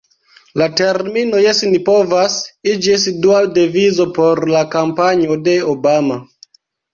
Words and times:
La 0.59 0.67
termino 0.79 1.41
"Jes 1.43 1.59
ni 1.73 1.81
povas" 1.89 2.37
iĝis 2.71 3.05
dua 3.27 3.43
devizo 3.59 4.09
por 4.17 4.43
la 4.55 4.65
kampanjo 4.73 5.39
de 5.51 5.55
Obama. 5.77 6.19